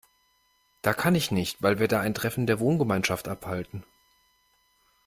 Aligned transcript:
Da 0.81 0.95
kann 0.95 1.13
ich 1.13 1.29
nicht, 1.29 1.61
weil 1.61 1.77
wir 1.77 1.87
da 1.87 1.99
ein 2.01 2.15
Treffen 2.15 2.47
der 2.47 2.59
Wohngemeinschaft 2.59 3.27
abhalten. 3.27 3.83